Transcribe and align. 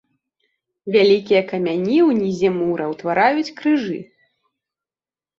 Вялікія 0.93 1.41
камяні 1.51 1.97
ўнізе 2.11 2.49
мура 2.55 2.87
ўтвараюць 2.93 3.53
крыжы. 3.61 3.99